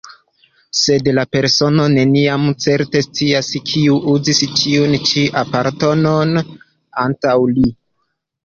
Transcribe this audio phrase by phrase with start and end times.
[0.83, 6.05] Sed la persono neniam certe scias, kiu uzis tiun ĉi aparaton
[7.07, 7.71] antaŭ li.